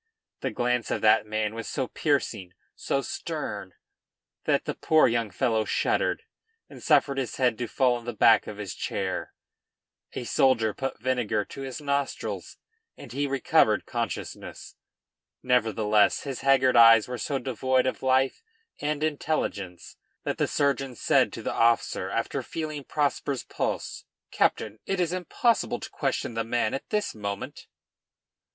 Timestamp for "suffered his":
6.81-7.35